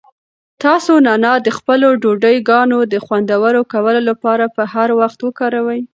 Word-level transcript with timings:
تاسو 0.63 0.91
نعناع 1.05 1.35
د 1.43 1.49
خپلو 1.57 1.87
ډوډۍګانو 2.01 2.79
د 2.93 2.95
خوندور 3.05 3.53
کولو 3.73 4.01
لپاره 4.09 4.45
په 4.55 4.63
هر 4.73 4.89
وخت 4.99 5.19
وکاروئ. 5.23 5.81